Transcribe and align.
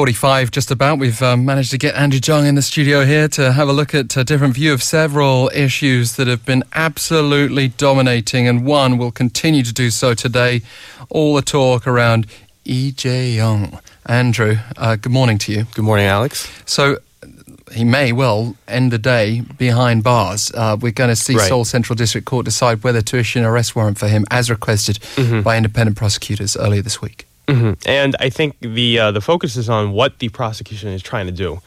8.45 0.00 0.50
just 0.50 0.70
about. 0.70 0.98
We've 0.98 1.20
um, 1.20 1.44
managed 1.44 1.70
to 1.72 1.78
get 1.78 1.94
Andrew 1.94 2.20
Jung 2.22 2.46
in 2.46 2.54
the 2.54 2.62
studio 2.62 3.04
here 3.04 3.28
to 3.28 3.52
have 3.52 3.68
a 3.68 3.72
look 3.72 3.94
at 3.94 4.16
a 4.16 4.24
different 4.24 4.54
view 4.54 4.72
of 4.72 4.82
several 4.82 5.50
issues 5.54 6.16
that 6.16 6.26
have 6.26 6.46
been 6.46 6.64
absolutely 6.72 7.68
dominating 7.68 8.48
and 8.48 8.64
one 8.64 8.96
will 8.96 9.10
continue 9.10 9.62
to 9.62 9.74
do 9.74 9.90
so 9.90 10.14
today. 10.14 10.62
All 11.10 11.34
the 11.34 11.42
talk 11.42 11.86
around 11.86 12.26
Lee 12.64 12.92
Jae-yong. 12.92 13.78
Andrew, 14.06 14.56
uh, 14.78 14.96
good 14.96 15.12
morning 15.12 15.36
to 15.38 15.52
you. 15.52 15.66
Good 15.74 15.84
morning, 15.84 16.06
Alex. 16.06 16.50
So 16.64 16.96
he 17.70 17.84
may 17.84 18.12
well 18.12 18.56
end 18.66 18.92
the 18.92 18.98
day 18.98 19.42
behind 19.58 20.02
bars. 20.02 20.50
Uh, 20.54 20.78
we're 20.80 20.92
going 20.92 21.10
to 21.10 21.16
see 21.16 21.36
right. 21.36 21.46
Seoul 21.46 21.66
Central 21.66 21.94
District 21.94 22.26
Court 22.26 22.46
decide 22.46 22.82
whether 22.82 23.02
to 23.02 23.18
issue 23.18 23.40
an 23.40 23.44
arrest 23.44 23.76
warrant 23.76 23.98
for 23.98 24.08
him 24.08 24.24
as 24.30 24.48
requested 24.48 24.96
mm-hmm. 25.16 25.42
by 25.42 25.58
independent 25.58 25.98
prosecutors 25.98 26.56
earlier 26.56 26.80
this 26.80 27.02
week. 27.02 27.26
Mm-hmm. 27.50 27.88
And 27.88 28.16
I 28.20 28.30
think 28.30 28.56
the 28.60 28.98
uh, 28.98 29.10
the 29.12 29.20
focus 29.20 29.56
is 29.56 29.68
on 29.68 29.92
what 29.92 30.18
the 30.18 30.28
prosecution 30.28 30.90
is 30.90 31.02
trying 31.02 31.26
to 31.26 31.32
do 31.32 31.60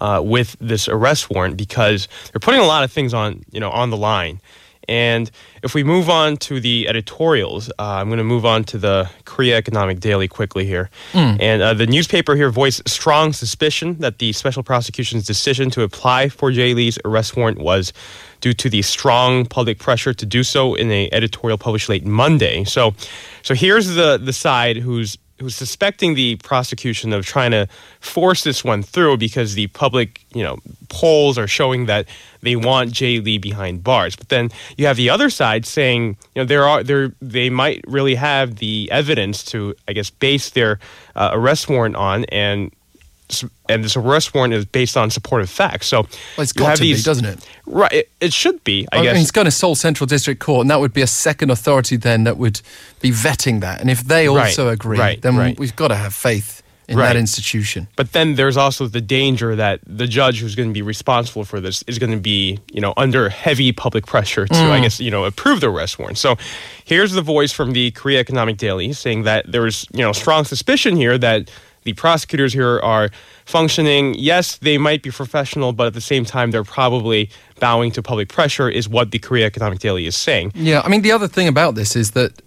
uh, 0.00 0.20
with 0.24 0.56
this 0.60 0.88
arrest 0.88 1.30
warrant 1.30 1.56
because 1.56 2.08
they're 2.32 2.40
putting 2.40 2.60
a 2.60 2.66
lot 2.66 2.84
of 2.84 2.92
things 2.92 3.14
on 3.14 3.44
you 3.50 3.60
know 3.60 3.70
on 3.70 3.90
the 3.90 3.96
line. 3.96 4.40
And 4.88 5.30
if 5.62 5.72
we 5.72 5.84
move 5.84 6.10
on 6.10 6.36
to 6.38 6.58
the 6.58 6.88
editorials, 6.88 7.70
uh, 7.70 7.74
I'm 7.78 8.08
going 8.08 8.18
to 8.18 8.24
move 8.24 8.44
on 8.44 8.64
to 8.64 8.78
the 8.78 9.08
Korea 9.24 9.56
Economic 9.56 10.00
Daily 10.00 10.26
quickly 10.26 10.66
here. 10.66 10.90
Mm. 11.12 11.36
And 11.40 11.62
uh, 11.62 11.74
the 11.74 11.86
newspaper 11.86 12.34
here 12.34 12.50
voiced 12.50 12.88
strong 12.88 13.32
suspicion 13.32 13.98
that 13.98 14.18
the 14.18 14.32
special 14.32 14.64
prosecution's 14.64 15.24
decision 15.24 15.70
to 15.70 15.82
apply 15.82 16.28
for 16.28 16.50
Jae 16.50 16.74
Lee's 16.74 16.98
arrest 17.04 17.36
warrant 17.36 17.58
was 17.58 17.92
due 18.40 18.52
to 18.54 18.68
the 18.68 18.82
strong 18.82 19.46
public 19.46 19.78
pressure 19.78 20.12
to 20.12 20.26
do 20.26 20.42
so 20.42 20.74
in 20.74 20.90
an 20.90 21.08
editorial 21.12 21.56
published 21.56 21.88
late 21.88 22.04
Monday. 22.04 22.64
So, 22.64 22.94
so 23.42 23.54
here's 23.54 23.88
the 23.94 24.18
the 24.18 24.32
side 24.32 24.76
who's 24.76 25.16
who's 25.40 25.54
suspecting 25.54 26.14
the 26.14 26.36
prosecution 26.36 27.12
of 27.12 27.24
trying 27.24 27.50
to 27.50 27.66
force 28.00 28.44
this 28.44 28.62
one 28.62 28.82
through 28.82 29.16
because 29.16 29.54
the 29.54 29.66
public, 29.68 30.24
you 30.34 30.42
know, 30.42 30.58
polls 30.88 31.38
are 31.38 31.46
showing 31.48 31.86
that 31.86 32.06
they 32.42 32.56
want 32.56 32.92
Jay 32.92 33.20
Lee 33.20 33.38
behind 33.38 33.82
bars. 33.82 34.16
But 34.16 34.28
then 34.28 34.50
you 34.76 34.86
have 34.86 34.96
the 34.96 35.10
other 35.10 35.30
side 35.30 35.64
saying, 35.64 36.16
you 36.34 36.42
know, 36.42 36.44
there 36.44 36.64
are 36.64 36.82
there 36.82 37.14
they 37.22 37.50
might 37.50 37.82
really 37.86 38.14
have 38.14 38.56
the 38.56 38.88
evidence 38.92 39.42
to, 39.46 39.74
I 39.88 39.92
guess, 39.94 40.10
base 40.10 40.50
their 40.50 40.78
uh, 41.16 41.30
arrest 41.32 41.68
warrant 41.68 41.96
on 41.96 42.24
and 42.26 42.70
and 43.68 43.84
this 43.84 43.96
arrest 43.96 44.34
warrant 44.34 44.54
is 44.54 44.64
based 44.64 44.96
on 44.96 45.10
supportive 45.10 45.50
facts. 45.50 45.86
So 45.88 46.02
well, 46.02 46.10
it's 46.38 46.52
got 46.52 46.76
to 46.76 46.82
these, 46.82 47.02
be, 47.02 47.04
doesn't 47.04 47.24
it? 47.24 47.48
Right, 47.66 47.92
it, 47.92 48.10
it 48.20 48.32
should 48.32 48.62
be. 48.64 48.86
I, 48.92 48.98
I 48.98 49.02
guess 49.02 49.14
mean, 49.14 49.22
it's 49.22 49.30
going 49.30 49.44
to 49.46 49.50
Seoul 49.50 49.74
Central 49.74 50.06
District 50.06 50.40
Court, 50.40 50.62
and 50.62 50.70
that 50.70 50.80
would 50.80 50.92
be 50.92 51.02
a 51.02 51.06
second 51.06 51.50
authority 51.50 51.96
then 51.96 52.24
that 52.24 52.36
would 52.36 52.60
be 53.00 53.10
vetting 53.10 53.60
that. 53.60 53.80
And 53.80 53.90
if 53.90 54.02
they 54.02 54.26
also 54.26 54.66
right, 54.66 54.72
agree, 54.72 54.98
right, 54.98 55.22
then 55.22 55.36
right. 55.36 55.58
we've 55.58 55.76
got 55.76 55.88
to 55.88 55.96
have 55.96 56.14
faith 56.14 56.62
in 56.90 56.98
right. 56.98 57.06
that 57.06 57.16
institution. 57.16 57.86
But 57.94 58.12
then 58.12 58.34
there's 58.34 58.56
also 58.56 58.88
the 58.88 59.00
danger 59.00 59.54
that 59.54 59.80
the 59.86 60.08
judge 60.08 60.40
who's 60.40 60.56
going 60.56 60.68
to 60.68 60.74
be 60.74 60.82
responsible 60.82 61.44
for 61.44 61.60
this 61.60 61.84
is 61.86 62.00
going 62.00 62.10
to 62.10 62.18
be, 62.18 62.58
you 62.72 62.80
know, 62.80 62.92
under 62.96 63.28
heavy 63.28 63.70
public 63.70 64.06
pressure 64.06 64.44
to, 64.46 64.54
mm. 64.54 64.70
I 64.70 64.80
guess, 64.80 64.98
you 64.98 65.10
know, 65.10 65.24
approve 65.24 65.60
the 65.60 65.70
arrest 65.70 66.00
warrant. 66.00 66.18
So 66.18 66.36
here's 66.84 67.12
the 67.12 67.22
voice 67.22 67.52
from 67.52 67.74
the 67.74 67.92
Korea 67.92 68.18
Economic 68.18 68.56
Daily 68.56 68.92
saying 68.92 69.22
that 69.22 69.50
there's, 69.50 69.86
you 69.92 70.00
know, 70.00 70.10
strong 70.10 70.44
suspicion 70.44 70.96
here 70.96 71.16
that 71.16 71.48
the 71.82 71.92
prosecutors 71.94 72.52
here 72.52 72.80
are 72.80 73.10
functioning. 73.44 74.14
Yes, 74.14 74.56
they 74.58 74.78
might 74.78 75.02
be 75.02 75.10
professional, 75.10 75.72
but 75.72 75.86
at 75.86 75.94
the 75.94 76.00
same 76.00 76.24
time, 76.24 76.50
they're 76.50 76.64
probably 76.64 77.30
bowing 77.58 77.90
to 77.92 78.02
public 78.02 78.28
pressure, 78.28 78.68
is 78.68 78.88
what 78.88 79.10
the 79.10 79.18
Korea 79.18 79.46
Economic 79.46 79.78
Daily 79.78 80.06
is 80.06 80.16
saying. 80.16 80.52
Yeah, 80.54 80.82
I 80.84 80.88
mean, 80.88 81.02
the 81.02 81.12
other 81.12 81.28
thing 81.28 81.48
about 81.48 81.74
this 81.74 81.96
is 81.96 82.12
that 82.12 82.40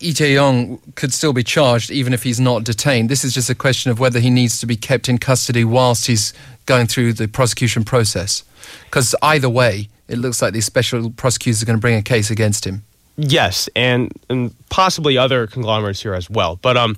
Lee 0.00 0.12
Jae-yong 0.12 0.80
could 0.94 1.12
still 1.12 1.32
be 1.32 1.42
charged 1.42 1.90
even 1.90 2.12
if 2.12 2.22
he's 2.22 2.40
not 2.40 2.64
detained. 2.64 3.08
This 3.08 3.24
is 3.24 3.34
just 3.34 3.50
a 3.50 3.54
question 3.54 3.90
of 3.90 3.98
whether 3.98 4.20
he 4.20 4.30
needs 4.30 4.58
to 4.60 4.66
be 4.66 4.76
kept 4.76 5.08
in 5.08 5.18
custody 5.18 5.64
whilst 5.64 6.06
he's 6.06 6.32
going 6.66 6.86
through 6.86 7.12
the 7.14 7.28
prosecution 7.28 7.84
process. 7.84 8.44
Because 8.86 9.14
either 9.22 9.48
way, 9.48 9.88
it 10.08 10.18
looks 10.18 10.40
like 10.40 10.52
these 10.52 10.64
special 10.64 11.10
prosecutors 11.10 11.62
are 11.62 11.66
going 11.66 11.76
to 11.76 11.80
bring 11.80 11.96
a 11.96 12.02
case 12.02 12.30
against 12.30 12.64
him. 12.66 12.84
Yes, 13.16 13.68
and, 13.76 14.12
and 14.28 14.54
possibly 14.70 15.16
other 15.18 15.46
conglomerates 15.46 16.02
here 16.02 16.14
as 16.14 16.28
well. 16.28 16.56
But 16.56 16.76
um, 16.76 16.96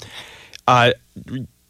uh, 0.67 0.93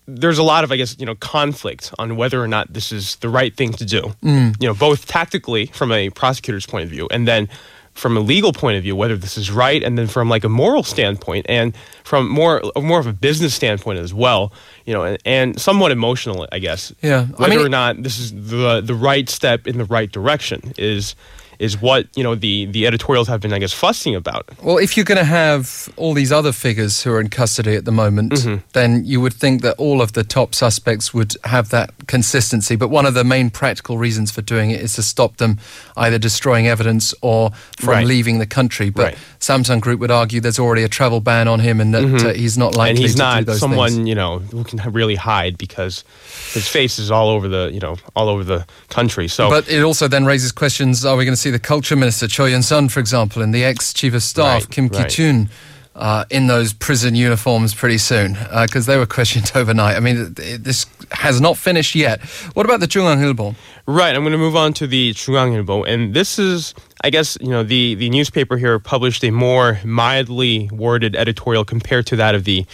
there's 0.06 0.38
a 0.38 0.42
lot 0.42 0.64
of, 0.64 0.72
I 0.72 0.76
guess, 0.76 0.96
you 0.98 1.06
know, 1.06 1.14
conflict 1.16 1.92
on 1.98 2.16
whether 2.16 2.42
or 2.42 2.48
not 2.48 2.72
this 2.72 2.92
is 2.92 3.16
the 3.16 3.28
right 3.28 3.54
thing 3.54 3.72
to 3.74 3.84
do. 3.84 4.14
Mm. 4.22 4.60
You 4.60 4.68
know, 4.68 4.74
both 4.74 5.06
tactically 5.06 5.66
from 5.66 5.92
a 5.92 6.10
prosecutor's 6.10 6.66
point 6.66 6.84
of 6.84 6.90
view, 6.90 7.08
and 7.10 7.26
then 7.26 7.48
from 7.92 8.16
a 8.16 8.20
legal 8.20 8.52
point 8.52 8.76
of 8.76 8.82
view, 8.82 8.94
whether 8.94 9.16
this 9.16 9.38
is 9.38 9.50
right, 9.50 9.82
and 9.82 9.98
then 9.98 10.06
from 10.06 10.28
like 10.28 10.44
a 10.44 10.48
moral 10.48 10.82
standpoint, 10.82 11.46
and 11.48 11.74
from 12.04 12.28
more 12.28 12.62
more 12.76 13.00
of 13.00 13.06
a 13.06 13.12
business 13.12 13.54
standpoint 13.54 13.98
as 13.98 14.14
well. 14.14 14.52
You 14.84 14.94
know, 14.94 15.02
and, 15.02 15.18
and 15.24 15.60
somewhat 15.60 15.90
emotional, 15.92 16.46
I 16.52 16.58
guess. 16.60 16.92
Yeah, 17.02 17.24
whether 17.24 17.52
I 17.52 17.56
mean, 17.56 17.66
or 17.66 17.68
not 17.68 18.02
this 18.02 18.18
is 18.18 18.32
the 18.32 18.80
the 18.80 18.94
right 18.94 19.28
step 19.28 19.66
in 19.66 19.78
the 19.78 19.86
right 19.86 20.10
direction 20.10 20.74
is 20.78 21.16
is 21.58 21.80
what 21.80 22.06
you 22.16 22.22
know 22.22 22.34
the 22.34 22.66
the 22.66 22.86
editorials 22.86 23.28
have 23.28 23.40
been, 23.40 23.52
I 23.52 23.58
guess, 23.58 23.72
fussing 23.72 24.14
about. 24.14 24.48
Well, 24.62 24.78
if 24.78 24.96
you're 24.96 25.04
going 25.04 25.18
to 25.18 25.24
have 25.24 25.88
all 25.96 26.14
these 26.14 26.32
other 26.32 26.52
figures 26.52 27.02
who 27.02 27.12
are 27.12 27.20
in 27.20 27.28
custody 27.28 27.74
at 27.74 27.84
the 27.84 27.92
moment, 27.92 28.32
mm-hmm. 28.32 28.64
then 28.72 29.04
you 29.04 29.20
would 29.20 29.34
think 29.34 29.62
that 29.62 29.76
all 29.78 30.02
of 30.02 30.12
the 30.12 30.24
top 30.24 30.54
suspects 30.54 31.14
would 31.14 31.34
have 31.44 31.70
that 31.70 31.90
consistency. 32.06 32.76
But 32.76 32.88
one 32.88 33.06
of 33.06 33.14
the 33.14 33.24
main 33.24 33.50
practical 33.50 33.98
reasons 33.98 34.30
for 34.30 34.42
doing 34.42 34.70
it 34.70 34.80
is 34.80 34.94
to 34.94 35.02
stop 35.02 35.36
them 35.36 35.58
either 35.96 36.18
destroying 36.18 36.66
evidence 36.66 37.14
or 37.22 37.50
from 37.78 37.88
right. 37.88 38.06
leaving 38.06 38.38
the 38.38 38.46
country. 38.46 38.90
But 38.90 39.02
right. 39.02 39.18
Samsung 39.40 39.80
Group 39.80 40.00
would 40.00 40.10
argue 40.10 40.40
there's 40.40 40.58
already 40.58 40.82
a 40.82 40.88
travel 40.88 41.20
ban 41.20 41.48
on 41.48 41.60
him, 41.60 41.80
and 41.80 41.94
that 41.94 42.02
mm-hmm. 42.02 42.26
uh, 42.26 42.32
he's 42.32 42.58
not 42.58 42.74
likely 42.74 42.90
and 42.90 42.98
he's 42.98 43.14
to 43.14 43.18
not 43.18 43.48
someone 43.56 43.90
things. 43.90 44.08
you 44.08 44.14
know 44.14 44.38
who 44.38 44.64
can 44.64 44.80
really 44.92 45.14
hide 45.14 45.56
because 45.58 46.04
his 46.52 46.68
face 46.68 46.98
is 46.98 47.10
all 47.10 47.28
over 47.28 47.48
the 47.48 47.70
you 47.72 47.80
know 47.80 47.96
all 48.14 48.28
over 48.28 48.44
the 48.44 48.66
country. 48.88 49.28
So, 49.28 49.48
but 49.48 49.68
it 49.68 49.82
also 49.82 50.08
then 50.08 50.24
raises 50.24 50.52
questions: 50.52 51.04
Are 51.04 51.16
we 51.16 51.24
going 51.24 51.34
to 51.34 51.40
see 51.40 51.45
see 51.46 51.50
the 51.52 51.58
culture 51.60 51.94
minister 51.94 52.26
Choi 52.26 52.46
Yun 52.46 52.62
Sun, 52.62 52.88
for 52.88 52.98
example, 52.98 53.40
and 53.40 53.54
the 53.54 53.64
ex 53.64 53.92
chief 53.92 54.14
of 54.14 54.22
staff 54.22 54.62
right, 54.62 54.70
Kim 54.70 54.88
right. 54.88 55.08
Ki 55.08 55.14
Chun. 55.16 55.48
Uh, 55.94 56.26
in 56.28 56.46
those 56.46 56.74
prison 56.74 57.14
uniforms 57.14 57.72
pretty 57.72 57.96
soon 57.96 58.34
because 58.34 58.86
uh, 58.86 58.92
they 58.92 58.98
were 58.98 59.06
questioned 59.06 59.50
overnight. 59.54 59.96
I 59.96 60.00
mean, 60.00 60.16
it, 60.18 60.38
it, 60.38 60.62
this 60.62 60.84
has 61.10 61.40
not 61.40 61.56
finished 61.56 61.94
yet. 61.94 62.20
What 62.52 62.66
about 62.66 62.80
the 62.80 62.86
JoongAng 62.86 63.32
Ilbo? 63.32 63.54
Right, 63.86 64.14
I'm 64.14 64.20
going 64.20 64.32
to 64.32 64.38
move 64.38 64.56
on 64.56 64.74
to 64.74 64.86
the 64.86 65.14
JoongAng 65.14 65.64
Ilbo, 65.64 65.88
and 65.88 66.12
this 66.12 66.38
is, 66.38 66.74
I 67.02 67.08
guess, 67.08 67.38
you 67.40 67.48
know, 67.48 67.62
the 67.62 67.94
the 67.94 68.10
newspaper 68.10 68.58
here 68.58 68.78
published 68.78 69.24
a 69.24 69.30
more 69.30 69.80
mildly 69.86 70.68
worded 70.70 71.16
editorial 71.16 71.64
compared 71.64 72.06
to 72.08 72.16
that 72.16 72.34
of 72.34 72.44
the. 72.44 72.66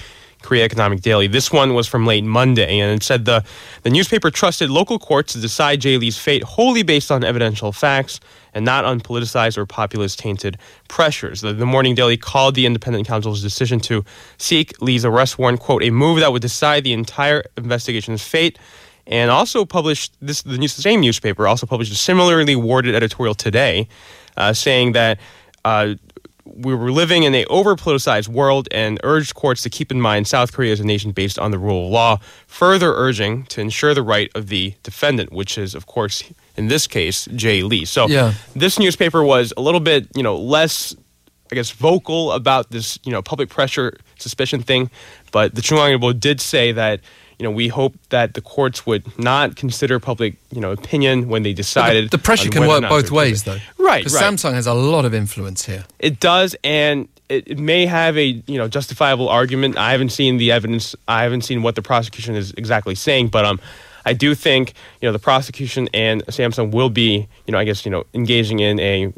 Korea 0.42 0.64
Economic 0.64 1.00
Daily. 1.00 1.28
This 1.28 1.52
one 1.52 1.72
was 1.72 1.86
from 1.86 2.04
late 2.04 2.24
Monday, 2.24 2.80
and 2.80 3.00
it 3.00 3.04
said 3.04 3.26
the, 3.26 3.44
the 3.84 3.90
newspaper 3.90 4.28
trusted 4.28 4.70
local 4.70 4.98
courts 4.98 5.34
to 5.34 5.40
decide 5.40 5.80
Jay 5.80 5.96
Lee's 5.96 6.18
fate 6.18 6.42
wholly 6.42 6.82
based 6.82 7.12
on 7.12 7.22
evidential 7.22 7.70
facts, 7.70 8.18
and 8.54 8.64
not 8.64 8.84
on 8.84 9.00
politicized 9.00 9.56
or 9.56 9.66
populist 9.66 10.18
tainted 10.18 10.58
pressures. 10.88 11.40
The, 11.40 11.52
the 11.52 11.66
Morning 11.66 11.94
Daily 11.94 12.16
called 12.16 12.54
the 12.54 12.66
independent 12.66 13.06
counsel's 13.06 13.42
decision 13.42 13.80
to 13.80 14.04
seek 14.38 14.80
Lee's 14.80 15.04
arrest 15.04 15.38
warrant, 15.38 15.60
quote, 15.60 15.82
a 15.82 15.90
move 15.90 16.20
that 16.20 16.32
would 16.32 16.42
decide 16.42 16.84
the 16.84 16.92
entire 16.92 17.44
investigation's 17.56 18.22
fate. 18.22 18.58
And 19.06 19.30
also 19.30 19.64
published 19.64 20.14
this, 20.20 20.42
the 20.42 20.66
same 20.68 21.00
newspaper 21.00 21.48
also 21.48 21.66
published 21.66 21.92
a 21.92 21.96
similarly 21.96 22.54
worded 22.54 22.94
editorial 22.94 23.34
today, 23.34 23.88
uh, 24.36 24.52
saying 24.52 24.92
that 24.92 25.18
uh, 25.64 25.94
we 26.54 26.74
were 26.74 26.92
living 26.92 27.22
in 27.22 27.34
a 27.34 27.44
overpoliticized 27.46 28.28
world 28.28 28.68
and 28.70 29.00
urged 29.02 29.34
courts 29.34 29.62
to 29.62 29.70
keep 29.70 29.90
in 29.90 30.00
mind 30.00 30.28
South 30.28 30.52
Korea 30.52 30.72
is 30.72 30.80
a 30.80 30.86
nation 30.86 31.12
based 31.12 31.38
on 31.38 31.50
the 31.50 31.58
rule 31.58 31.86
of 31.86 31.92
law, 31.92 32.18
further 32.46 32.92
urging 32.94 33.44
to 33.46 33.60
ensure 33.60 33.94
the 33.94 34.02
right 34.02 34.30
of 34.34 34.48
the 34.48 34.74
defendant, 34.82 35.32
which 35.32 35.56
is, 35.56 35.74
of 35.74 35.86
course, 35.86 36.24
in 36.56 36.68
this 36.68 36.86
case, 36.86 37.26
Jay 37.34 37.62
Lee. 37.62 37.84
So 37.84 38.06
yeah. 38.06 38.34
this 38.54 38.78
newspaper 38.78 39.22
was 39.22 39.52
a 39.56 39.60
little 39.60 39.80
bit, 39.80 40.08
you 40.14 40.22
know, 40.22 40.36
less, 40.36 40.94
I 41.50 41.54
guess, 41.54 41.70
vocal 41.70 42.32
about 42.32 42.70
this, 42.70 42.98
you 43.04 43.12
know, 43.12 43.22
public 43.22 43.48
pressure 43.48 43.96
suspicion 44.18 44.62
thing, 44.62 44.90
but 45.32 45.54
the 45.54 45.62
JoongAng 45.62 46.20
did 46.20 46.40
say 46.40 46.72
that 46.72 47.00
you 47.38 47.44
know, 47.44 47.50
we 47.50 47.68
hope 47.68 47.94
that 48.10 48.34
the 48.34 48.40
courts 48.40 48.86
would 48.86 49.18
not 49.18 49.56
consider 49.56 49.98
public, 49.98 50.36
you 50.50 50.60
know, 50.60 50.72
opinion 50.72 51.28
when 51.28 51.42
they 51.42 51.52
decided. 51.52 52.06
The, 52.06 52.16
the, 52.16 52.22
pressure 52.22 52.50
can 52.50 52.66
work 52.66 52.82
both 52.88 53.10
ways, 53.10 53.44
though. 53.44 53.58
Right, 53.78 54.04
right. 54.04 54.06
Samsung 54.06 54.54
has 54.54 54.66
a 54.66 54.74
lot 54.74 55.04
of 55.04 55.14
influence 55.14 55.64
here. 55.64 55.84
It 55.98 56.20
does, 56.20 56.56
and 56.62 57.08
it, 57.28 57.48
it, 57.48 57.58
may 57.58 57.86
have 57.86 58.16
a 58.16 58.42
you 58.46 58.58
know 58.58 58.68
justifiable 58.68 59.28
argument. 59.28 59.76
I 59.76 59.92
haven't 59.92 60.10
seen 60.10 60.36
the 60.36 60.52
evidence. 60.52 60.94
I 61.08 61.22
haven't 61.22 61.42
seen 61.42 61.62
what 61.62 61.74
the 61.74 61.82
prosecution 61.82 62.34
is 62.34 62.52
exactly 62.52 62.94
saying, 62.94 63.28
but 63.28 63.44
um. 63.44 63.60
I 64.04 64.14
do 64.14 64.34
think 64.34 64.74
you 65.00 65.08
know 65.08 65.12
the 65.12 65.20
prosecution 65.20 65.88
and 65.94 66.26
Samsung 66.26 66.72
will 66.72 66.90
be 66.90 67.28
you 67.46 67.52
know 67.52 67.58
I 67.58 67.62
guess 67.62 67.84
you 67.86 67.92
know 67.92 68.04
engaging 68.14 68.58
in 68.58 68.80
a 68.80 69.12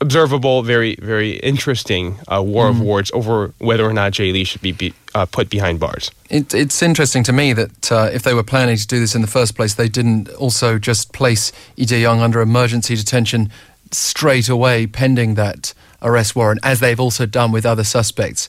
observable, 0.00 0.62
very, 0.62 0.96
very 0.96 1.36
interesting 1.36 2.18
uh, 2.28 2.42
war 2.42 2.66
mm. 2.66 2.70
of 2.70 2.80
words 2.80 3.10
over 3.14 3.52
whether 3.58 3.84
or 3.84 3.92
not 3.92 4.12
Jay 4.12 4.32
Lee 4.32 4.44
should 4.44 4.60
be, 4.60 4.72
be 4.72 4.94
uh, 5.14 5.26
put 5.26 5.48
behind 5.48 5.80
bars. 5.80 6.10
It, 6.30 6.54
it's 6.54 6.82
interesting 6.82 7.22
to 7.24 7.32
me 7.32 7.52
that 7.52 7.92
uh, 7.92 8.10
if 8.12 8.22
they 8.22 8.34
were 8.34 8.42
planning 8.42 8.76
to 8.76 8.86
do 8.86 9.00
this 9.00 9.14
in 9.14 9.22
the 9.22 9.28
first 9.28 9.54
place, 9.54 9.74
they 9.74 9.88
didn't 9.88 10.28
also 10.30 10.78
just 10.78 11.12
place 11.12 11.52
Lee 11.76 11.86
Jae-yong 11.86 12.20
under 12.20 12.40
emergency 12.40 12.96
detention 12.96 13.50
straight 13.90 14.48
away 14.48 14.86
pending 14.86 15.34
that 15.34 15.72
arrest 16.02 16.36
warrant, 16.36 16.60
as 16.62 16.80
they've 16.80 17.00
also 17.00 17.24
done 17.24 17.52
with 17.52 17.64
other 17.64 17.84
suspects. 17.84 18.48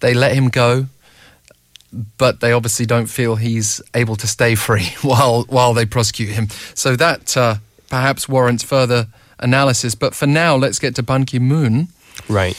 They 0.00 0.14
let 0.14 0.32
him 0.34 0.48
go 0.48 0.86
but 2.18 2.40
they 2.40 2.52
obviously 2.52 2.86
don't 2.86 3.06
feel 3.06 3.36
he's 3.36 3.80
able 3.94 4.16
to 4.16 4.26
stay 4.26 4.54
free 4.54 4.88
while 5.02 5.44
while 5.44 5.74
they 5.74 5.86
prosecute 5.86 6.30
him. 6.30 6.48
So 6.74 6.96
that 6.96 7.36
uh, 7.36 7.56
perhaps 7.88 8.28
warrants 8.28 8.62
further 8.62 9.06
analysis. 9.38 9.94
But 9.94 10.14
for 10.14 10.26
now, 10.26 10.56
let's 10.56 10.78
get 10.78 10.94
to 10.96 11.02
Ban 11.02 11.24
Ki 11.26 11.38
Moon. 11.38 11.88
Right. 12.28 12.56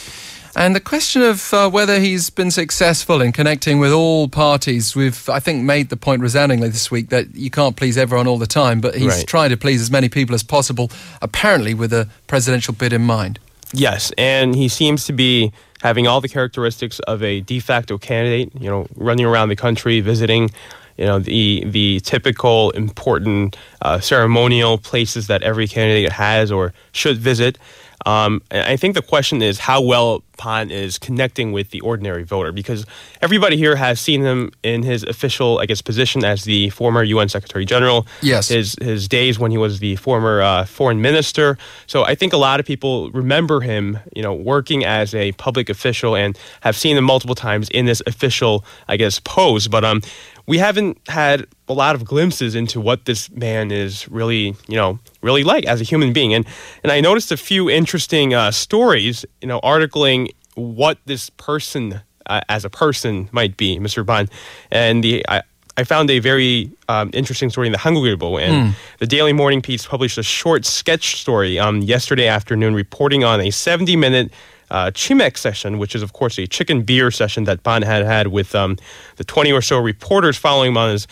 And 0.55 0.75
the 0.75 0.79
question 0.79 1.21
of 1.21 1.53
uh, 1.53 1.69
whether 1.69 1.99
he's 1.99 2.31
been 2.31 2.49
successful 2.49 3.21
in 3.21 3.31
connecting 3.31 3.77
with 3.77 3.91
all 3.91 4.27
parties, 4.27 4.95
we've, 4.95 5.29
I 5.29 5.39
think, 5.39 5.63
made 5.63 5.89
the 5.89 5.97
point 5.97 6.23
resoundingly 6.23 6.69
this 6.69 6.89
week 6.89 7.09
that 7.09 7.35
you 7.35 7.51
can't 7.51 7.75
please 7.75 7.95
everyone 7.95 8.27
all 8.27 8.39
the 8.39 8.47
time, 8.47 8.81
but 8.81 8.95
he's 8.95 9.17
Right. 9.17 9.27
trying 9.27 9.49
to 9.51 9.57
please 9.57 9.81
as 9.81 9.91
many 9.91 10.09
people 10.09 10.33
as 10.33 10.41
possible, 10.41 10.89
apparently 11.21 11.75
with 11.75 11.93
a 11.93 12.09
presidential 12.25 12.73
bid 12.73 12.91
in 12.91 13.03
mind. 13.03 13.37
Yes, 13.71 14.11
and 14.17 14.55
he 14.55 14.67
seems 14.67 15.05
to 15.05 15.13
be 15.13 15.51
having 15.83 16.07
all 16.07 16.21
the 16.21 16.29
characteristics 16.29 16.97
of 17.01 17.21
a 17.21 17.41
de 17.41 17.59
facto 17.59 17.99
candidate. 17.99 18.51
You 18.59 18.69
know, 18.71 18.87
running 18.95 19.27
around 19.27 19.49
the 19.49 19.55
country, 19.55 19.99
visiting, 19.99 20.49
you 20.97 21.05
know, 21.05 21.19
the 21.19 21.63
the 21.65 21.99
typical 22.01 22.71
important 22.71 23.55
uh, 23.81 23.99
ceremonial 23.99 24.77
places 24.77 25.27
that 25.27 25.43
every 25.43 25.67
candidate 25.67 26.11
has 26.11 26.51
or 26.51 26.73
should 26.91 27.17
visit. 27.17 27.57
Um, 28.05 28.41
I 28.51 28.77
think 28.77 28.93
the 28.95 29.01
question 29.01 29.41
is 29.41 29.59
how 29.59 29.81
well 29.81 30.23
Pan 30.37 30.69
is 30.69 30.97
connecting 30.99 31.51
with 31.51 31.71
the 31.71 31.81
ordinary 31.81 32.23
voter 32.23 32.51
because 32.51 32.85
everybody 33.21 33.57
here 33.57 33.75
has 33.75 33.99
seen 33.99 34.21
him 34.21 34.51
in 34.63 34.83
his 34.83 35.03
official, 35.03 35.59
I 35.59 35.65
guess, 35.65 35.81
position 35.81 36.23
as 36.23 36.43
the 36.43 36.69
former 36.69 37.03
UN 37.03 37.27
Secretary 37.27 37.65
General. 37.65 38.07
Yes. 38.21 38.47
His 38.49 38.77
his 38.79 39.07
days 39.07 39.39
when 39.39 39.51
he 39.51 39.57
was 39.57 39.79
the 39.79 39.95
former 39.97 40.41
uh, 40.41 40.65
foreign 40.65 41.01
minister. 41.01 41.57
So 41.87 42.03
I 42.03 42.15
think 42.15 42.33
a 42.33 42.37
lot 42.37 42.59
of 42.59 42.65
people 42.65 43.11
remember 43.11 43.61
him, 43.61 43.99
you 44.15 44.21
know, 44.21 44.33
working 44.33 44.85
as 44.85 45.15
a 45.15 45.31
public 45.33 45.69
official 45.69 46.15
and 46.15 46.37
have 46.61 46.77
seen 46.77 46.97
him 46.97 47.03
multiple 47.03 47.35
times 47.35 47.67
in 47.69 47.87
this 47.87 48.01
official, 48.05 48.63
I 48.87 48.95
guess, 48.95 49.19
pose. 49.19 49.67
But 49.67 49.83
um, 49.83 50.01
we 50.47 50.57
haven't 50.57 50.97
had 51.09 51.45
a 51.67 51.73
lot 51.73 51.93
of 51.93 52.05
glimpses 52.05 52.55
into 52.55 52.79
what 52.79 53.05
this 53.05 53.29
man 53.31 53.69
is 53.69 54.07
really, 54.09 54.55
you 54.67 54.75
know, 54.75 54.97
really 55.21 55.43
like 55.43 55.65
as 55.65 55.81
a 55.81 55.83
human 55.83 56.13
being. 56.13 56.33
And 56.33 56.45
and 56.83 56.91
I 56.91 57.01
noticed 57.01 57.31
a 57.31 57.37
few 57.37 57.69
interesting 57.69 58.33
uh, 58.33 58.51
stories, 58.51 59.25
you 59.41 59.47
know, 59.47 59.59
articling 59.61 60.29
what 60.55 60.97
this 61.05 61.29
person 61.31 62.01
uh, 62.25 62.41
as 62.49 62.65
a 62.65 62.69
person 62.69 63.29
might 63.31 63.57
be, 63.57 63.77
Mr. 63.77 64.05
Ban. 64.05 64.29
And 64.71 65.03
the 65.03 65.25
I, 65.27 65.43
I 65.75 65.83
found 65.83 66.09
a 66.09 66.19
very 66.19 66.71
um, 66.89 67.11
interesting 67.13 67.49
story 67.49 67.67
in 67.67 67.71
the 67.71 67.77
Hankook 67.77 68.17
Ilbo, 68.17 68.41
and 68.41 68.75
the 68.97 69.05
Daily 69.05 69.31
Morning 69.33 69.61
Piece 69.61 69.85
published 69.85 70.17
a 70.17 70.23
short 70.23 70.65
sketch 70.65 71.17
story 71.17 71.59
um, 71.59 71.81
yesterday 71.81 72.27
afternoon 72.27 72.73
reporting 72.73 73.23
on 73.23 73.39
a 73.39 73.49
70-minute 73.49 74.31
uh, 74.69 74.91
Chimek 74.91 75.37
session, 75.37 75.77
which 75.77 75.95
is, 75.95 76.01
of 76.01 76.13
course, 76.13 76.37
a 76.37 76.47
chicken 76.47 76.83
beer 76.83 77.11
session 77.11 77.45
that 77.45 77.63
Ban 77.63 77.81
had 77.81 78.05
had 78.05 78.27
with 78.27 78.53
um, 78.55 78.77
the 79.15 79.23
20 79.23 79.51
or 79.51 79.61
so 79.61 79.79
reporters 79.79 80.37
following 80.37 80.71
him 80.71 80.77
on 80.77 80.91
his 80.91 81.07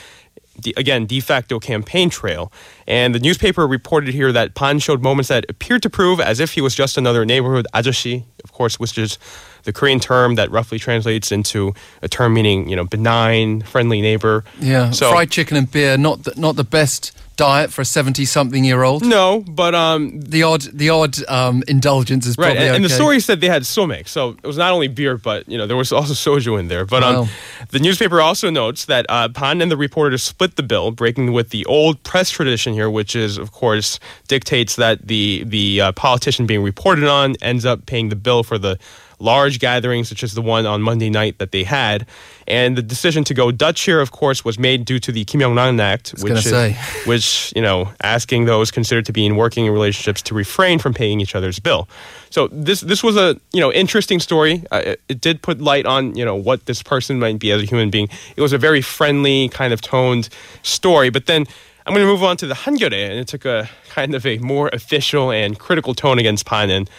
de- 0.60 0.74
again, 0.78 1.06
de 1.06 1.20
facto 1.20 1.60
campaign 1.60 2.10
trail. 2.10 2.52
And 2.88 3.16
the 3.16 3.20
newspaper 3.20 3.68
reported 3.68 4.14
here 4.14 4.32
that 4.32 4.56
Pan 4.56 4.80
showed 4.80 5.02
moments 5.02 5.30
that 5.30 5.46
appeared 5.50 5.84
to 5.84 5.90
prove 5.90 6.20
as 6.20 6.40
if 6.40 6.54
he 6.54 6.62
was 6.62 6.76
just 6.76 6.98
another 6.98 7.26
neighborhood 7.26 7.68
ajashi, 7.74 8.24
of 8.44 8.52
course, 8.52 8.80
which 8.80 8.98
is 8.98 9.18
the 9.64 9.74
Korean 9.74 10.00
term 10.00 10.36
that 10.36 10.52
roughly 10.52 10.78
translates 10.78 11.32
into 11.32 11.74
a 12.02 12.08
term 12.08 12.34
meaning, 12.34 12.70
you 12.70 12.76
know, 12.76 12.86
benign, 12.86 13.62
friendly 13.62 14.02
neighbor. 14.02 14.44
Yeah, 14.60 14.92
So 14.92 15.10
fried 15.10 15.32
chicken 15.32 15.58
and 15.58 15.70
beer, 15.70 15.98
not 15.98 16.24
the, 16.24 16.34
not 16.38 16.56
the 16.56 16.64
best 16.64 17.12
diet 17.36 17.72
for 17.72 17.82
a 17.82 17.86
seventy-something-year-old. 17.86 19.06
no, 19.06 19.44
but 19.48 19.76
um, 19.76 20.20
The 20.22 20.44
odd, 20.44 20.62
the 20.74 20.90
odd 20.90 21.16
um, 21.28 21.64
indulgence 21.68 22.26
is 22.26 22.38
Right, 22.38 22.48
probably 22.48 22.68
and, 22.68 22.76
and 22.78 22.86
the 22.86 22.90
story 22.90 23.20
said 23.20 23.42
they 23.42 23.50
had 23.50 23.64
somek, 23.64 24.08
so 24.08 24.30
it 24.44 24.48
was 24.48 24.58
not 24.58 24.72
only 24.74 24.88
beer, 24.88 25.18
but 25.18 25.48
you 25.48 25.58
know 25.58 25.68
there 25.68 25.78
was 25.78 25.92
also 25.92 26.14
soju 26.14 26.60
in 26.60 26.68
there. 26.68 26.86
But 26.86 27.04
um, 27.04 27.16
Wow. 27.16 27.28
the 27.70 27.80
newspaper 27.80 28.22
also 28.22 28.50
notes 28.50 28.86
that 28.86 29.06
uh, 29.10 29.30
Pan 29.30 29.62
and 29.62 29.72
the 29.72 29.78
reporter 29.78 30.18
split 30.18 30.56
the 30.56 30.64
bill, 30.64 30.92
breaking 30.92 31.34
with 31.34 31.50
the 31.50 31.66
old 31.66 32.02
press 32.04 32.30
tradition 32.30 32.74
here, 32.74 32.90
which 32.90 33.16
is 33.16 33.38
of 33.38 33.52
course 33.52 34.00
dictates 34.28 34.76
that 34.76 35.08
the 35.08 35.44
the 35.46 35.82
uh, 35.82 35.92
politician 35.94 36.46
being 36.46 36.64
reported 36.64 37.06
on 37.06 37.36
ends 37.42 37.66
up 37.66 37.86
paying 37.86 38.10
the 38.10 38.16
bill 38.16 38.44
for 38.44 38.58
the 38.58 38.78
large 39.20 39.60
gatherings, 39.60 40.10
such 40.10 40.24
as 40.24 40.34
the 40.34 40.42
one 40.42 40.66
on 40.66 40.82
Monday 40.82 41.10
night 41.10 41.38
that 41.40 41.52
they 41.52 41.64
had. 41.64 42.06
And 42.48 42.78
the 42.78 42.82
decision 42.84 43.24
to 43.26 43.34
go 43.34 43.52
Dutch 43.52 43.82
here, 43.82 44.00
of 44.00 44.12
course, 44.12 44.46
was 44.46 44.60
made 44.60 44.86
due 44.86 45.00
to 45.00 45.12
the 45.12 45.26
Kim 45.26 45.42
Young-ran 45.42 45.80
Act, 45.80 46.12
which 46.22 46.32
is- 46.40 46.52
which 47.06 47.52
you 47.56 47.62
know 47.62 47.92
asking 48.04 48.46
those 48.46 48.72
considered 48.72 49.06
to 49.08 49.14
be 49.14 49.26
in 49.26 49.36
working 49.36 49.68
relationships 49.70 50.22
to 50.24 50.36
refrain 50.36 50.78
from 50.80 50.94
paying 50.94 51.22
each 51.22 51.34
other's 51.36 51.60
bill. 51.60 51.88
So 52.30 52.48
this 52.52 52.82
this 52.82 53.02
was 53.04 53.16
a 53.18 53.40
you 53.54 53.62
know 53.62 53.72
interesting 53.72 54.20
story. 54.20 54.64
Uh, 54.72 54.82
it, 54.86 55.02
it 55.10 55.22
did 55.22 55.42
put 55.42 55.60
light 55.60 55.86
on 55.86 56.16
you 56.16 56.24
know 56.26 56.36
what 56.36 56.66
this 56.66 56.84
person 56.84 57.20
might 57.20 57.40
be 57.40 57.52
as 57.52 57.62
a 57.62 57.66
human 57.66 57.90
being. 57.90 58.10
It 58.36 58.42
was 58.42 58.54
a 58.54 58.58
very 58.60 58.82
friendly 58.82 59.50
kind 59.50 59.74
of 59.74 59.82
toned 59.82 60.30
story, 60.64 61.10
but 61.10 61.26
then. 61.26 61.46
I'm 61.88 61.94
going 61.94 62.04
to 62.04 62.12
move 62.12 62.24
on 62.24 62.36
to 62.38 62.48
the 62.48 62.56
Hankyoreh, 62.56 63.12
and 63.12 63.20
it 63.20 63.28
took 63.28 63.46
a 63.46 63.70
kind 63.90 64.16
of 64.16 64.26
a 64.26 64.40
more 64.40 64.70
official 64.74 65.30
and 65.32 65.60
critical 65.60 65.94
tone 65.94 66.18
against 66.18 66.44
Pan, 66.48 66.72
and 66.72 66.90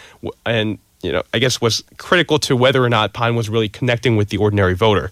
and 0.44 0.78
you 1.02 1.12
know 1.12 1.22
I 1.32 1.38
guess 1.38 1.60
was 1.60 1.84
critical 1.96 2.38
to 2.40 2.56
whether 2.56 2.82
or 2.82 2.88
not 2.88 3.12
Pine 3.12 3.36
was 3.36 3.48
really 3.48 3.68
connecting 3.68 4.16
with 4.16 4.28
the 4.28 4.36
ordinary 4.38 4.74
voter. 4.74 5.10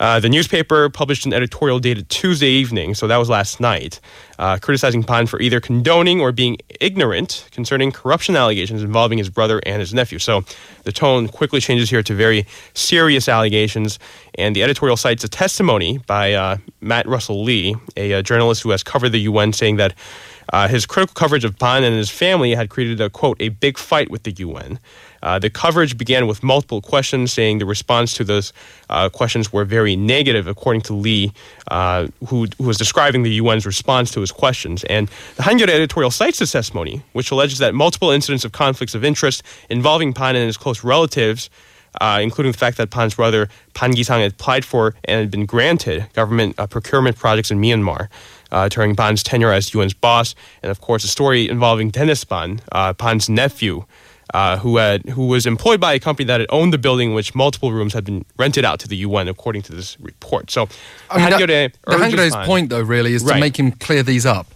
Uh, 0.00 0.20
the 0.20 0.28
newspaper 0.28 0.88
published 0.88 1.26
an 1.26 1.32
editorial 1.32 1.80
dated 1.80 2.08
Tuesday 2.08 2.50
evening, 2.50 2.94
so 2.94 3.08
that 3.08 3.16
was 3.16 3.28
last 3.28 3.58
night, 3.58 3.98
uh, 4.38 4.58
criticizing 4.60 5.02
Pan 5.02 5.26
for 5.26 5.40
either 5.40 5.60
condoning 5.60 6.20
or 6.20 6.32
being 6.32 6.58
ignorant 6.80 7.48
concerning 7.50 7.92
corruption 7.92 8.36
allegations 8.36 8.82
involving 8.82 9.18
his 9.18 9.30
brother 9.30 9.60
and 9.66 9.80
his 9.80 9.92
nephew. 9.92 10.18
So 10.18 10.44
the 10.84 10.92
tone 10.92 11.28
quickly 11.28 11.60
changes 11.60 11.90
here 11.90 12.02
to 12.02 12.14
very 12.14 12.46
serious 12.74 13.28
allegations, 13.28 13.98
and 14.36 14.54
the 14.54 14.62
editorial 14.62 14.96
cites 14.96 15.24
a 15.24 15.28
testimony 15.28 15.98
by 16.06 16.34
uh, 16.34 16.56
Matt 16.80 17.06
Russell 17.06 17.42
Lee, 17.42 17.76
a, 17.96 18.14
uh 18.14 18.22
journalist 18.22 18.62
who 18.62 18.70
has 18.70 18.82
covered 18.82 19.10
the 19.10 19.20
UN, 19.20 19.52
saying 19.52 19.76
that 19.76 19.94
uh, 20.52 20.68
his 20.68 20.86
critical 20.86 21.14
coverage 21.14 21.44
of 21.44 21.58
Pan 21.58 21.84
and 21.84 21.94
his 21.94 22.10
family 22.10 22.54
had 22.54 22.70
created 22.70 23.00
a 23.00 23.10
quote 23.10 23.36
a 23.40 23.50
big 23.50 23.76
fight 23.78 24.10
with 24.10 24.22
the 24.22 24.32
UN. 24.32 24.78
Uh, 25.22 25.38
the 25.38 25.50
coverage 25.50 25.98
began 25.98 26.26
with 26.26 26.42
multiple 26.42 26.80
questions, 26.80 27.32
saying 27.32 27.58
the 27.58 27.66
response 27.66 28.12
to 28.14 28.24
those 28.24 28.52
uh, 28.88 29.08
questions 29.08 29.52
were 29.52 29.64
very 29.64 29.96
negative, 29.96 30.46
according 30.46 30.80
to 30.82 30.94
Lee, 30.94 31.32
uh, 31.70 32.06
who, 32.28 32.46
who 32.58 32.64
was 32.64 32.78
describing 32.78 33.22
the 33.22 33.38
UN's 33.40 33.66
response 33.66 34.10
to 34.12 34.20
his 34.20 34.27
questions. 34.32 34.84
And 34.84 35.08
the 35.36 35.42
Hankyoreh 35.42 35.68
editorial 35.68 36.10
cites 36.10 36.38
this 36.38 36.52
testimony, 36.52 37.02
which 37.12 37.30
alleges 37.30 37.58
that 37.58 37.74
multiple 37.74 38.10
incidents 38.10 38.44
of 38.44 38.52
conflicts 38.52 38.94
of 38.94 39.04
interest 39.04 39.42
involving 39.70 40.12
Pan 40.12 40.36
and 40.36 40.46
his 40.46 40.56
close 40.56 40.84
relatives 40.84 41.50
uh, 42.00 42.20
including 42.22 42.52
the 42.52 42.58
fact 42.58 42.76
that 42.76 42.90
Pan's 42.90 43.14
brother 43.14 43.48
Pan 43.74 43.92
Gisang 43.92 44.20
had 44.20 44.32
applied 44.32 44.64
for 44.64 44.94
and 45.04 45.20
had 45.20 45.30
been 45.30 45.46
granted 45.46 46.06
government 46.12 46.54
uh, 46.58 46.66
procurement 46.66 47.16
projects 47.16 47.50
in 47.50 47.60
Myanmar 47.60 48.08
uh, 48.50 48.68
during 48.68 48.96
Pan's 48.96 49.22
tenure 49.22 49.52
as 49.52 49.74
UN's 49.74 49.94
boss, 49.94 50.34
and 50.62 50.70
of 50.70 50.80
course 50.80 51.04
a 51.04 51.08
story 51.08 51.48
involving 51.48 51.90
Dennis 51.90 52.24
Pan, 52.24 52.60
uh, 52.72 52.92
Pan's 52.94 53.28
nephew. 53.28 53.84
Uh, 54.34 54.58
who 54.58 54.76
had 54.76 55.08
who 55.08 55.26
was 55.26 55.46
employed 55.46 55.80
by 55.80 55.94
a 55.94 55.98
company 55.98 56.26
that 56.26 56.38
had 56.38 56.48
owned 56.50 56.70
the 56.70 56.76
building 56.76 57.08
in 57.10 57.14
which 57.14 57.34
multiple 57.34 57.72
rooms 57.72 57.94
had 57.94 58.04
been 58.04 58.26
rented 58.36 58.62
out 58.62 58.78
to 58.78 58.86
the 58.86 58.96
UN, 58.96 59.26
according 59.26 59.62
to 59.62 59.74
this 59.74 59.98
report. 60.00 60.50
So, 60.50 60.68
I 61.10 61.16
mean, 61.16 61.24
that- 61.30 61.38
the 62.16 62.46
point, 62.46 62.68
though, 62.68 62.82
really, 62.82 63.14
is 63.14 63.22
to 63.22 63.40
make 63.40 63.58
him 63.58 63.72
clear 63.72 64.02
these 64.02 64.26
up. 64.26 64.46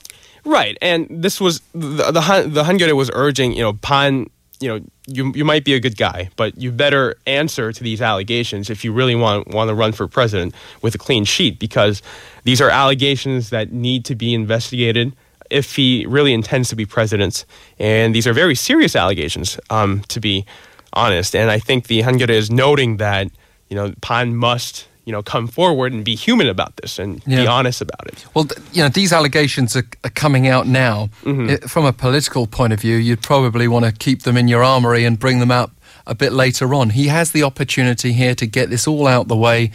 Right, 0.45 0.76
and 0.83 1.07
this 1.09 1.41
was 1.41 1.61
the 1.73 2.11
the, 2.12 2.45
the 2.49 2.64
was 2.97 3.11
urging, 3.14 3.52
you 3.52 3.62
know, 3.62 3.73
Pan, 3.75 4.29
you 4.61 4.69
know, 4.69 4.81
you 5.07 5.33
you 5.35 5.45
might 5.45 5.64
be 5.64 5.75
a 5.75 5.81
good 5.81 5.97
guy, 5.97 6.31
but 6.37 6.57
you 6.59 6.71
better 6.73 7.17
answer 7.26 7.73
to 7.73 7.83
these 7.83 8.02
allegations 8.02 8.69
if 8.69 8.85
you 8.85 8.93
really 8.93 9.14
want 9.14 9.49
want 9.49 9.69
to 9.69 9.75
run 9.75 9.93
for 9.93 10.07
president 10.09 10.55
with 10.83 10.95
a 10.95 10.99
clean 10.99 11.25
sheet, 11.25 11.59
because 11.59 12.02
these 12.45 12.61
are 12.61 12.71
allegations 12.71 13.50
that 13.50 13.73
need 13.73 14.05
to 14.05 14.14
be 14.14 14.35
investigated 14.35 15.12
if 15.53 15.77
he 15.77 16.07
really 16.07 16.33
intends 16.33 16.69
to 16.71 16.77
be 16.77 16.87
president, 16.87 17.45
and 17.79 18.15
these 18.15 18.27
are 18.27 18.33
very 18.33 18.55
serious 18.55 18.97
allegations, 18.97 19.59
um, 19.71 20.03
to 20.09 20.21
be 20.21 20.45
honest. 20.93 21.35
And 21.35 21.51
I 21.51 21.59
think 21.59 21.87
the 21.87 22.03
Hankyoreh 22.03 22.31
is 22.31 22.51
noting 22.51 22.97
that 22.99 23.31
you 23.69 23.77
know 23.77 23.93
Pan 24.01 24.35
must 24.37 24.89
you 25.05 25.13
know 25.13 25.23
come 25.23 25.49
forward 25.49 25.93
and 25.93 26.05
be 26.05 26.15
human 26.15 26.49
about 26.49 26.77
this 26.77 26.99
and 26.99 27.25
be 27.25 27.47
honest 27.47 27.81
about 27.81 28.07
it. 28.07 28.25
Well, 28.35 28.47
you 28.73 28.83
know, 28.83 28.89
these 28.89 29.13
allegations 29.13 29.77
are, 29.77 29.87
are 30.05 30.11
coming 30.11 30.49
out 30.49 30.67
now. 30.67 31.09
Mm-hmm. 31.23 31.51
I- 31.51 31.69
from 31.69 31.85
a 31.85 31.93
political 31.93 32.47
point 32.47 32.73
of 32.73 32.81
view, 32.81 32.97
you'd 32.97 33.23
probably 33.23 33.69
want 33.69 33.85
to 33.85 33.93
keep 33.93 34.23
them 34.23 34.37
in 34.37 34.49
your 34.49 34.63
armory 34.63 35.05
and 35.05 35.19
bring 35.19 35.41
them 35.41 35.51
out 35.51 35.71
a 36.07 36.15
bit 36.15 36.33
later 36.33 36.75
on. 36.75 36.91
He 36.91 37.09
has 37.09 37.31
the 37.33 37.43
opportunity 37.43 38.13
here 38.13 38.35
to 38.35 38.47
get 38.47 38.71
this 38.71 38.89
all 38.89 39.07
out 39.07 39.29
the 39.29 39.37
way 39.37 39.71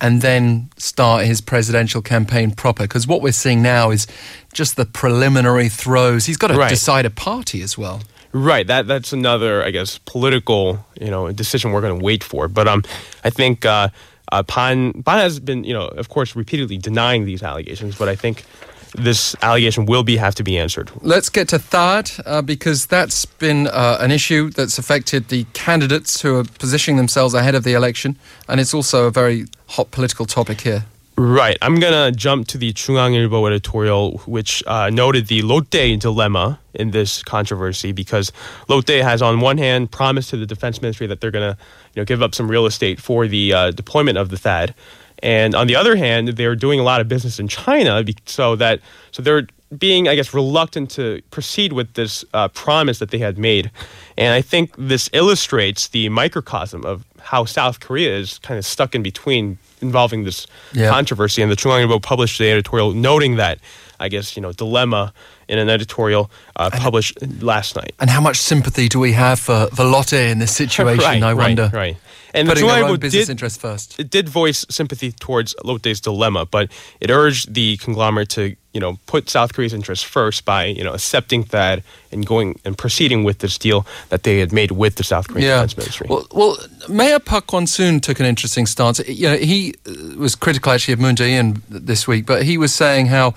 and 0.00 0.22
then 0.22 0.70
start 0.76 1.24
his 1.26 1.40
presidential 1.40 2.02
campaign 2.02 2.50
proper. 2.52 2.84
Because 2.84 3.06
what 3.06 3.20
we're 3.22 3.32
seeing 3.32 3.62
now 3.62 3.90
is 3.90 4.06
just 4.52 4.76
the 4.76 4.84
preliminary 4.86 5.68
throws. 5.68 6.26
He's 6.26 6.36
got 6.36 6.48
to 6.48 6.54
Right. 6.58 6.68
decide 6.70 7.04
a 7.06 7.10
party 7.10 7.62
as 7.62 7.76
well. 7.76 8.00
Right. 8.32 8.66
That 8.66 8.86
that's 8.86 9.12
another, 9.12 9.64
I 9.64 9.70
guess, 9.70 9.98
political, 9.98 10.84
you 11.00 11.10
know, 11.10 11.32
decision 11.32 11.72
we're 11.72 11.80
going 11.80 11.98
to 11.98 12.04
wait 12.04 12.22
for. 12.22 12.46
But 12.48 12.68
um, 12.68 12.82
I 13.24 13.30
think 13.30 13.64
uh, 13.64 13.88
uh, 14.30 14.42
Pan 14.42 15.02
Pan 15.02 15.18
has 15.18 15.40
been, 15.40 15.64
you 15.64 15.72
know, 15.72 15.86
of 15.88 16.08
course, 16.10 16.36
repeatedly 16.36 16.76
denying 16.78 17.24
these 17.24 17.42
allegations. 17.42 17.96
But 17.96 18.08
I 18.08 18.16
think 18.16 18.44
this 18.92 19.34
allegation 19.42 19.86
will 19.86 20.02
be 20.02 20.16
have 20.16 20.34
to 20.36 20.42
be 20.42 20.58
answered. 20.58 20.90
Let's 21.00 21.28
get 21.28 21.48
to 21.48 21.58
THAAD 21.58 22.20
uh, 22.26 22.42
because 22.42 22.86
that's 22.86 23.24
been 23.24 23.66
uh, 23.66 23.98
an 24.00 24.10
issue 24.10 24.50
that's 24.50 24.78
affected 24.78 25.28
the 25.28 25.44
candidates 25.52 26.22
who 26.22 26.38
are 26.38 26.44
positioning 26.44 26.96
themselves 26.96 27.34
ahead 27.34 27.54
of 27.54 27.64
the 27.64 27.74
election, 27.74 28.16
and 28.48 28.60
it's 28.60 28.74
also 28.74 29.06
a 29.06 29.10
very 29.10 29.46
hot 29.68 29.90
political 29.90 30.26
topic 30.26 30.60
here. 30.60 30.84
Right. 31.18 31.58
I'm 31.62 31.80
going 31.80 32.12
to 32.12 32.16
jump 32.16 32.46
to 32.48 32.58
the 32.58 32.72
JoongAng 32.72 33.44
editorial, 33.48 34.18
which 34.18 34.62
uh, 34.68 34.88
noted 34.88 35.26
the 35.26 35.42
Lotte 35.42 35.98
dilemma 35.98 36.60
in 36.74 36.92
this 36.92 37.24
controversy 37.24 37.90
because 37.90 38.30
Lotte 38.68 39.02
has, 39.02 39.20
on 39.20 39.40
one 39.40 39.58
hand, 39.58 39.90
promised 39.90 40.30
to 40.30 40.36
the 40.36 40.46
defense 40.46 40.80
ministry 40.80 41.08
that 41.08 41.20
they're 41.20 41.32
going 41.32 41.54
to 41.54 41.58
you 41.94 42.02
know, 42.02 42.04
give 42.04 42.22
up 42.22 42.36
some 42.36 42.48
real 42.48 42.66
estate 42.66 43.00
for 43.00 43.26
the 43.26 43.52
uh, 43.52 43.70
deployment 43.72 44.16
of 44.16 44.28
the 44.28 44.36
THAAD. 44.36 44.74
And 45.22 45.54
on 45.54 45.66
the 45.66 45.76
other 45.76 45.96
hand, 45.96 46.28
they're 46.28 46.56
doing 46.56 46.80
a 46.80 46.82
lot 46.82 47.00
of 47.00 47.08
business 47.08 47.38
in 47.38 47.48
China, 47.48 48.04
so 48.26 48.56
that 48.56 48.80
so 49.10 49.22
they're 49.22 49.46
being, 49.76 50.08
I 50.08 50.14
guess, 50.14 50.32
reluctant 50.32 50.90
to 50.92 51.20
proceed 51.30 51.72
with 51.72 51.94
this 51.94 52.24
uh, 52.32 52.48
promise 52.48 52.98
that 53.00 53.10
they 53.10 53.18
had 53.18 53.36
made. 53.38 53.70
And 54.16 54.32
I 54.32 54.40
think 54.40 54.74
this 54.78 55.10
illustrates 55.12 55.88
the 55.88 56.08
microcosm 56.08 56.84
of 56.84 57.04
how 57.20 57.44
South 57.44 57.80
Korea 57.80 58.16
is 58.16 58.38
kind 58.38 58.56
of 58.56 58.64
stuck 58.64 58.94
in 58.94 59.02
between 59.02 59.58
involving 59.80 60.24
this 60.24 60.46
yeah. 60.72 60.90
controversy. 60.90 61.42
And 61.42 61.50
the 61.52 61.56
Ilbo 61.56 62.02
published 62.02 62.38
the 62.38 62.50
editorial 62.50 62.92
noting 62.92 63.36
that, 63.36 63.58
I 64.00 64.08
guess, 64.08 64.36
you 64.36 64.42
know, 64.42 64.52
dilemma 64.52 65.12
in 65.48 65.58
an 65.58 65.68
editorial 65.68 66.30
uh, 66.56 66.70
published 66.70 67.18
last 67.42 67.76
night. 67.76 67.94
And 68.00 68.08
how 68.08 68.20
much 68.20 68.38
sympathy 68.38 68.88
do 68.88 68.98
we 68.98 69.12
have 69.12 69.38
for, 69.38 69.68
Lotte 69.78 70.14
in 70.14 70.38
this 70.38 70.54
situation, 70.54 71.04
right, 71.04 71.22
I 71.22 71.34
wonder? 71.34 71.64
Right, 71.64 71.72
right. 71.72 71.96
And 72.34 72.48
Putting 72.48 72.66
the 72.66 72.72
Ilbo 72.72 73.00
business 73.00 73.26
did, 73.26 73.30
interest 73.30 73.60
first. 73.60 73.98
It 73.98 74.10
did 74.10 74.28
voice 74.28 74.66
sympathy 74.68 75.12
towards 75.12 75.54
Lotte's 75.64 76.00
dilemma, 76.00 76.46
but 76.46 76.70
it 77.00 77.10
urged 77.10 77.54
the 77.54 77.76
conglomerate 77.78 78.28
to, 78.30 78.54
you 78.74 78.80
know, 78.80 78.98
put 79.06 79.30
South 79.30 79.54
Korea's 79.54 79.72
interests 79.72 80.04
first 80.04 80.44
by, 80.44 80.66
you 80.66 80.84
know, 80.84 80.92
accepting 80.92 81.44
that 81.44 81.82
and 82.12 82.26
going 82.26 82.60
and 82.64 82.76
proceeding 82.76 83.24
with 83.24 83.38
this 83.38 83.56
deal 83.56 83.86
that 84.10 84.24
they 84.24 84.38
had 84.40 84.52
made 84.52 84.72
with 84.72 84.96
the 84.96 85.04
South 85.04 85.28
Korean 85.28 85.46
yeah. 85.46 85.54
Defense 85.62 85.76
Ministry. 85.76 86.06
Well, 86.10 86.26
well, 86.32 86.56
Mayor 86.88 87.18
Park 87.18 87.52
Won-soon 87.52 88.00
took 88.00 88.20
an 88.20 88.26
interesting 88.26 88.66
stance. 88.66 89.00
You 89.08 89.30
know, 89.30 89.36
he 89.36 89.74
uh, 89.86 90.16
was 90.18 90.34
critical 90.34 90.72
actually 90.72 90.94
of 90.94 91.00
Moon 91.00 91.16
Jae-in 91.16 91.62
this 91.68 92.06
week, 92.06 92.26
but 92.26 92.42
he 92.42 92.58
was 92.58 92.74
saying 92.74 93.06
how 93.06 93.34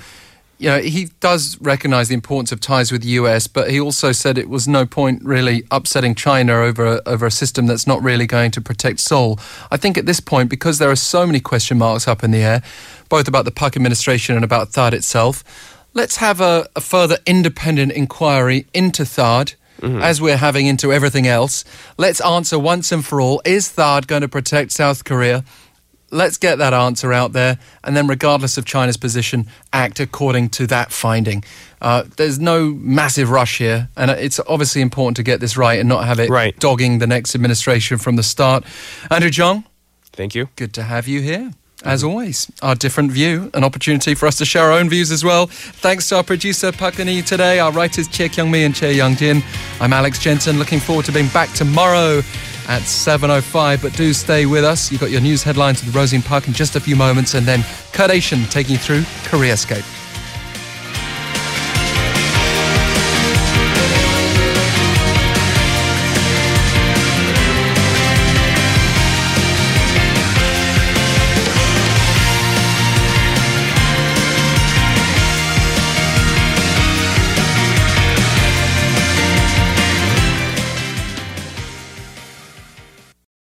you 0.61 0.67
know, 0.67 0.79
he 0.79 1.05
does 1.21 1.59
recognize 1.59 2.07
the 2.07 2.13
importance 2.13 2.51
of 2.51 2.61
ties 2.61 2.91
with 2.91 3.01
the 3.01 3.09
US, 3.09 3.47
but 3.47 3.71
he 3.71 3.79
also 3.79 4.11
said 4.11 4.37
it 4.37 4.47
was 4.47 4.67
no 4.67 4.85
point 4.85 5.23
really 5.23 5.63
upsetting 5.71 6.13
China 6.13 6.53
over 6.53 6.85
a, 6.85 7.01
over 7.07 7.25
a 7.25 7.31
system 7.31 7.65
that's 7.65 7.87
not 7.87 7.99
really 8.03 8.27
going 8.27 8.51
to 8.51 8.61
protect 8.61 8.99
Seoul. 8.99 9.39
I 9.71 9.77
think 9.77 9.97
at 9.97 10.05
this 10.05 10.19
point, 10.19 10.51
because 10.51 10.77
there 10.77 10.91
are 10.91 10.95
so 10.95 11.25
many 11.25 11.39
question 11.39 11.79
marks 11.79 12.07
up 12.07 12.23
in 12.23 12.29
the 12.29 12.43
air, 12.43 12.61
both 13.09 13.27
about 13.27 13.45
the 13.45 13.51
Park 13.51 13.75
administration 13.75 14.35
and 14.35 14.45
about 14.45 14.69
THAAD 14.69 14.93
itself, 14.93 15.43
let's 15.95 16.17
have 16.17 16.39
a, 16.39 16.69
a 16.75 16.81
further 16.81 17.17
independent 17.25 17.91
inquiry 17.93 18.67
into 18.71 19.01
THAAD. 19.01 19.55
Mm-hmm. 19.81 19.99
As 20.03 20.21
we're 20.21 20.37
having 20.37 20.67
into 20.67 20.93
everything 20.93 21.25
else, 21.25 21.65
let's 21.97 22.21
answer 22.21 22.59
once 22.59 22.91
and 22.91 23.03
for 23.03 23.19
all 23.19 23.41
is 23.45 23.69
THAAD 23.69 24.05
going 24.05 24.21
to 24.21 24.27
protect 24.27 24.73
South 24.73 25.05
Korea? 25.05 25.43
Let's 26.11 26.37
get 26.37 26.57
that 26.57 26.73
answer 26.73 27.13
out 27.13 27.31
there, 27.31 27.57
and 27.85 27.95
then, 27.95 28.05
regardless 28.05 28.57
of 28.57 28.65
China's 28.65 28.97
position, 28.97 29.47
act 29.71 29.99
according 30.01 30.49
to 30.49 30.67
that 30.67 30.91
finding. 30.91 31.43
Uh, 31.81 32.03
there's 32.17 32.37
no 32.37 32.73
massive 32.73 33.29
rush 33.29 33.59
here, 33.59 33.87
and 33.95 34.11
it's 34.11 34.39
obviously 34.47 34.81
important 34.81 35.15
to 35.17 35.23
get 35.23 35.39
this 35.39 35.55
right 35.55 35.79
and 35.79 35.87
not 35.87 36.03
have 36.03 36.19
it 36.19 36.29
right. 36.29 36.57
dogging 36.59 36.99
the 36.99 37.07
next 37.07 37.33
administration 37.33 37.97
from 37.97 38.17
the 38.17 38.23
start. 38.23 38.65
Andrew 39.09 39.31
Jung, 39.31 39.63
thank 40.11 40.35
you. 40.35 40.49
Good 40.57 40.73
to 40.73 40.83
have 40.83 41.07
you 41.07 41.21
here. 41.21 41.53
As 41.83 42.03
always, 42.03 42.51
our 42.61 42.75
different 42.75 43.11
view, 43.11 43.49
an 43.55 43.63
opportunity 43.63 44.13
for 44.13 44.27
us 44.27 44.37
to 44.37 44.45
share 44.45 44.65
our 44.65 44.73
own 44.73 44.87
views 44.87 45.11
as 45.11 45.23
well. 45.23 45.47
Thanks 45.47 46.09
to 46.09 46.17
our 46.17 46.23
producer 46.23 46.71
Pakani 46.71 47.25
today, 47.25 47.59
our 47.59 47.71
writers 47.71 48.07
Che 48.07 48.29
Kyung 48.29 48.51
Mi 48.51 48.63
and 48.63 48.75
Che 48.75 48.93
Young 48.93 49.15
Jin. 49.15 49.41
I'm 49.79 49.91
Alex 49.91 50.19
Jensen, 50.19 50.59
looking 50.59 50.79
forward 50.79 51.05
to 51.05 51.11
being 51.11 51.29
back 51.29 51.51
tomorrow 51.53 52.21
at 52.67 52.81
7.05. 52.83 53.81
But 53.81 53.93
do 53.93 54.13
stay 54.13 54.45
with 54.45 54.63
us. 54.63 54.91
You've 54.91 55.01
got 55.01 55.11
your 55.11 55.21
news 55.21 55.43
headlines 55.43 55.83
with 55.83 55.95
Rosine 55.95 56.21
Park 56.21 56.47
in 56.47 56.53
just 56.53 56.75
a 56.75 56.79
few 56.79 56.95
moments, 56.95 57.33
and 57.33 57.45
then 57.45 57.63
Kurt 57.93 58.11
Asian 58.11 58.43
taking 58.45 58.73
you 58.73 58.77
through 58.77 59.01
Koreascape. 59.29 59.85